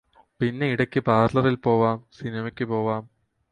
[0.41, 3.03] പിന്നെയിടക്ക് പാർലറിൽ പോവാം സിനിമക്ക് പോവാം